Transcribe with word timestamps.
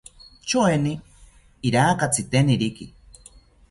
Choeni 0.47 0.93
iraka 1.69 2.05
tziteniriki 2.13 2.85